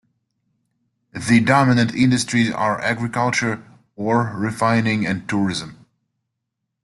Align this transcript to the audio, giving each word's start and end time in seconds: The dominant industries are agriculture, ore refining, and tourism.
The 1.13 1.41
dominant 1.41 1.93
industries 1.93 2.49
are 2.51 2.81
agriculture, 2.81 3.63
ore 3.95 4.33
refining, 4.35 5.05
and 5.05 5.29
tourism. 5.29 5.85